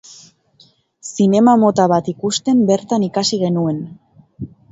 [1.09, 3.81] Zinema mota bat ikusten bertan ikasi genuen.